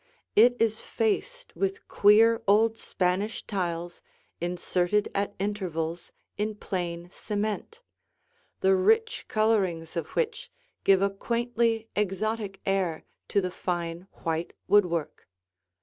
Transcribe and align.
It 0.35 0.55
is 0.59 0.81
faced 0.81 1.55
with 1.55 1.87
queer 1.87 2.41
old 2.47 2.75
Spanish 2.79 3.45
tiles 3.45 4.01
inserted 4.39 5.09
at 5.13 5.35
intervals 5.37 6.11
in 6.39 6.55
plain 6.55 7.07
cement, 7.11 7.83
the 8.61 8.75
rich 8.75 9.25
colorings 9.27 9.95
of 9.95 10.07
which 10.17 10.49
give 10.83 11.03
a 11.03 11.11
quaintly 11.11 11.87
exotic 11.95 12.59
air 12.65 13.03
to 13.27 13.41
the 13.41 13.51
fine 13.51 14.07
white 14.23 14.53
woodwork. 14.67 15.27